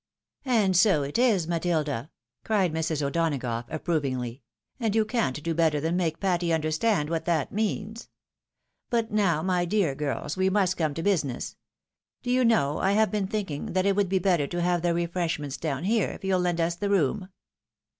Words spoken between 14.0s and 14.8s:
be better to